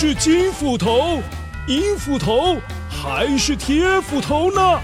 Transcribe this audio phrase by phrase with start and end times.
[0.00, 1.20] 是金斧头、
[1.66, 2.56] 银斧头
[2.88, 4.78] 还是铁斧头呢？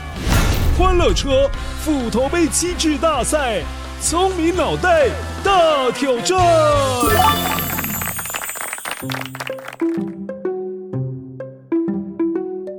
[0.76, 1.48] 欢乐车
[1.84, 3.62] 斧头杯机制大赛，
[4.00, 5.08] 聪明脑袋
[5.44, 6.36] 大挑战。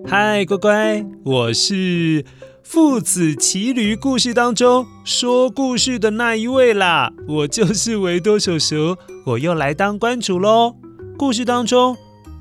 [0.06, 2.26] 嗨，乖乖，我是
[2.62, 10.76] 父子骑驴故事当中说故事的那一位啦，我就是维多叔叔，我又来当关主喽。
[11.18, 11.96] 故事当中，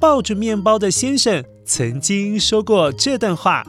[0.05, 3.65] 抱着面包的先生曾经说过这段话：“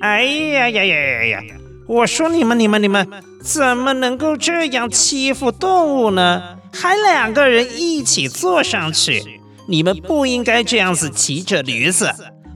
[0.00, 1.54] 哎呀呀呀呀呀！
[1.88, 3.04] 我说你们、你们、你们，
[3.42, 6.40] 怎么能够这样欺负动物呢？
[6.72, 12.14] 还两个人一起坐上去，你们不应该这样子骑着驴子，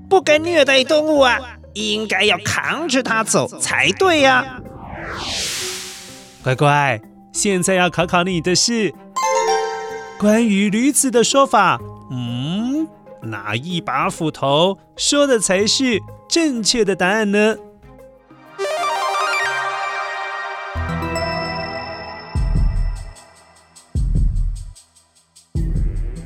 [0.09, 1.37] 不该虐待动物啊！
[1.75, 4.61] 应该要扛着它走才对呀！”
[6.45, 7.01] 乖乖，
[7.33, 8.95] 现在要考考你的是。
[10.21, 11.81] 关于驴子的说法，
[13.23, 17.57] 哪一把斧头说的才是正确的答案呢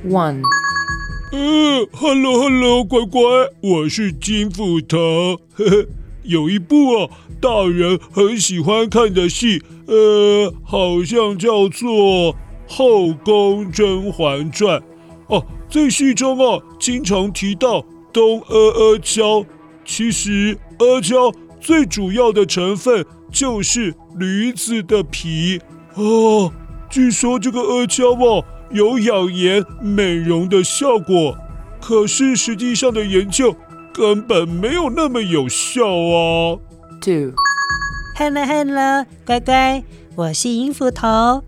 [0.06, 0.42] ？One，
[1.32, 3.20] 嗯，Hello，Hello，乖乖，
[3.62, 5.40] 我是金斧头。
[5.54, 5.86] 呵呵，
[6.22, 12.36] 有一部哦，大人很喜欢看的戏，呃，好像叫做。
[12.76, 14.80] 《后宫甄嬛传》
[15.26, 19.44] 哦，在戏中啊，经常提到东阿阿胶。
[19.84, 25.60] 其实阿胶最主要的成分就是驴子的皮
[25.94, 26.52] 哦。
[26.88, 31.36] 据说这个阿胶哦，有养颜美容的效果，
[31.80, 33.56] 可是实际上的研究
[33.92, 36.56] 根本没有那么有效啊。
[37.00, 39.82] Two，Hello，Hello，乖乖，
[40.14, 41.42] 我是银斧头。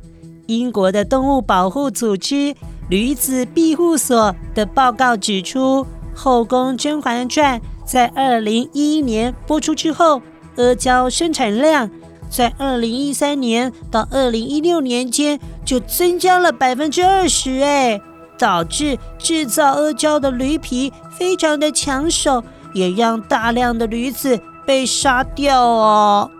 [0.49, 2.57] 英国的动物保护组织
[2.89, 5.85] 驴子庇护所的报告指出，
[6.15, 10.23] 《后宫甄嬛传》在二零一一年播出之后，
[10.57, 11.91] 阿胶生产量
[12.31, 18.01] 在二零一三年到二零一六年间就增加了百分之二十，哎，
[18.39, 26.31] 导致制造阿胶的驴皮非常的抢手，也让大量的驴子被杀掉哦。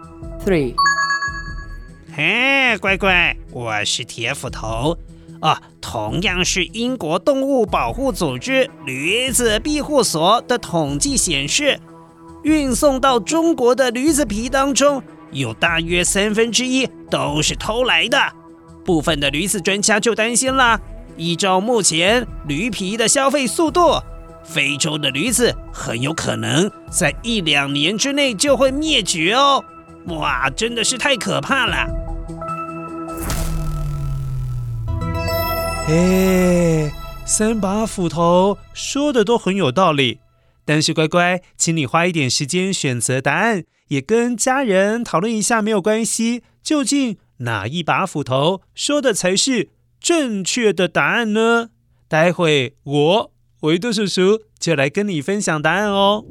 [0.45, 0.75] Three。
[2.15, 4.97] 嘿，乖乖，我是铁斧头
[5.41, 5.61] 啊。
[5.81, 11.79] 同样是英国动物保护组织驴子庇护所的统计显示，
[12.43, 18.19] 运送到中国的驴子皮当中，有大约三分之一都是偷来的。
[18.85, 20.81] 部分的驴子专家就担心了，
[21.17, 24.01] 依照目前驴皮的消费速度，
[24.45, 29.65] 非洲的驴子很有可能在一两年之内就会灭绝哦。
[30.07, 31.87] 哇，真的是太可怕了。
[35.89, 36.93] 哎，
[37.25, 40.19] 三把斧头说的都很有道理，
[40.65, 46.43] 但是乖乖，请你花一点时间选择答案，也跟家人讨论一下没有关系。
[46.61, 49.69] 究竟哪一把斧头说的才是
[50.01, 51.69] 正确的答案呢？
[52.09, 56.25] 待会我维多叔叔就来跟你分享答案哦。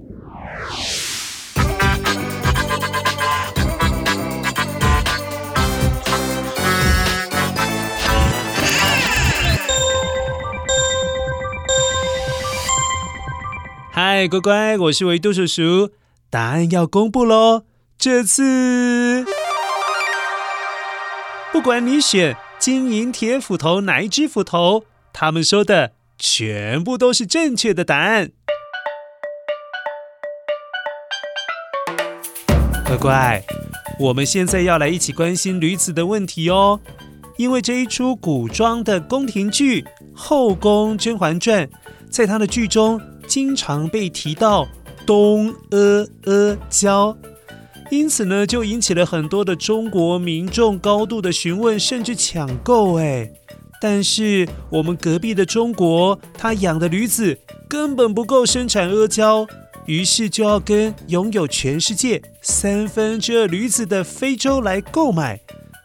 [14.17, 15.91] 嗨，乖乖，我是维多叔叔，
[16.29, 17.63] 答案要公布喽！
[17.97, 19.25] 这次，
[21.51, 28.31] 不管你选金银铁斧头哪一只斧头，他们说的全部都是正确的答案。
[32.85, 33.43] 乖乖，
[33.99, 36.79] 我们现在要来一起关心驴子的问题哦，
[37.35, 39.81] 因为这一出古装的宫廷剧
[40.15, 41.67] 《后宫甄嬛传》，
[42.09, 43.01] 在它的剧中。
[43.27, 44.67] 经常被提到
[45.05, 47.17] 东阿阿胶，
[47.91, 52.99] 因此呢，就引起了很多的中国民众高度的询问，甚至抢购。
[52.99, 53.31] 哎，
[53.79, 57.37] 但是我们隔壁的中国，他养的驴子
[57.69, 59.45] 根本不够生产阿胶，
[59.85, 65.39] 于是就要跟拥有全世界三分之二驴子的非洲来购买。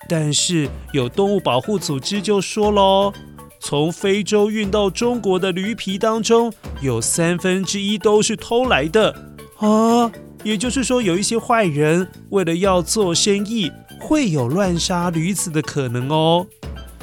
[0.08, 3.12] 但是有动物保护组织就说喽。
[3.60, 9.14] 从非洲运到中国的驴皮当中，有三分之一都是偷来的
[9.58, 10.10] 啊！
[10.42, 13.70] 也就是说，有一些坏人为了要做生意，
[14.00, 16.46] 会有乱杀驴子的可能哦。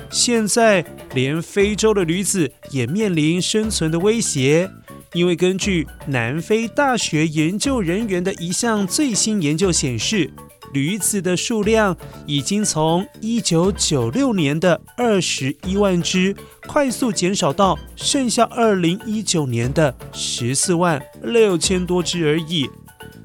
[0.10, 0.84] 现在
[1.14, 4.72] 连非洲的驴子也面临生存的威胁，
[5.14, 10.32] 因为根据南非大学研究人员的一项最新研究显示，
[10.74, 16.36] 驴子的数量已经从一九九六年的二十一万只，
[16.68, 22.70] 快速减少到剩下二零一九年的十四万六千多只而已。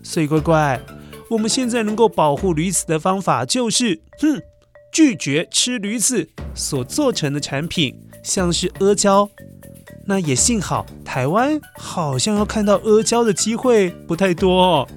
[0.02, 0.80] 所以乖乖，
[1.28, 4.40] 我们现在能够保护驴子的方法就是，哼，
[4.92, 9.28] 拒绝吃驴子所做成的产品，像是阿胶。
[10.04, 14.88] 那也幸好，台湾好像要看到阿胶的机会不太多哦。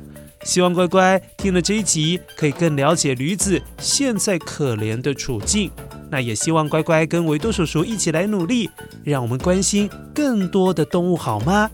[0.45, 5.69] 希望乖乖听了这一集，可以更了解驴子现在可怜的处境。
[6.09, 8.69] 那也希望乖乖跟维多叔叔一起来努力，
[9.03, 11.69] 让我们关心更多的动物，好吗？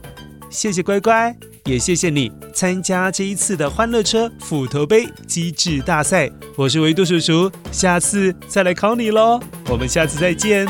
[0.49, 1.35] 谢谢乖乖，
[1.65, 6.31] 也谢谢你参加这一次的欢乐车斧头杯机智大赛。
[6.55, 9.39] 我是维多叔叔，下次再来考你喽。
[9.69, 10.65] 我们下次再见。